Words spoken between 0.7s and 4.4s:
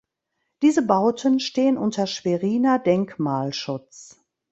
Bauten stehen unter Schweriner Denkmalschutz.